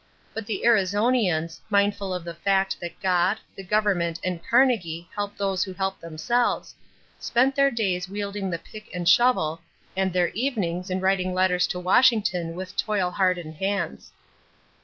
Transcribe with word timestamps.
But 0.33 0.47
the 0.47 0.63
Arizonians, 0.65 1.59
mindful 1.69 2.11
of 2.11 2.23
the 2.23 2.33
fact 2.33 2.77
that 2.79 2.99
God, 3.03 3.37
the 3.55 3.61
government, 3.63 4.19
and 4.23 4.41
Carnegie 4.43 5.07
help 5.15 5.37
those 5.37 5.63
who 5.63 5.73
help 5.73 5.99
themselves, 5.99 6.73
spent 7.19 7.53
their 7.55 7.69
days 7.69 8.09
wielding 8.09 8.49
the 8.49 8.57
pick 8.57 8.89
and 8.95 9.07
shovel, 9.07 9.61
and 9.95 10.11
their 10.11 10.29
evenings 10.29 10.89
in 10.89 11.01
writing 11.01 11.35
letters 11.35 11.67
to 11.67 11.79
Washington 11.79 12.55
with 12.55 12.75
toil 12.75 13.11
hardened 13.11 13.57
hands. 13.57 14.11